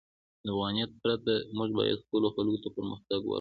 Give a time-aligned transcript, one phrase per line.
[0.45, 3.29] د افغانیت پرته، موږ باید خپلو خلکو ته پرمختګ ورکړو.